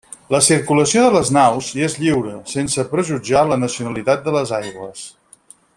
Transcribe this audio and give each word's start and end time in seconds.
La 0.35 0.39
circulació 0.45 1.03
de 1.03 1.11
les 1.15 1.29
naus 1.37 1.67
hi 1.75 1.85
és 1.89 1.97
lliure, 2.05 2.33
sense 2.53 2.87
prejutjar 2.95 3.47
la 3.51 3.61
nacionalitat 3.65 4.25
de 4.29 4.35
les 4.39 4.59
aigües. 4.63 5.05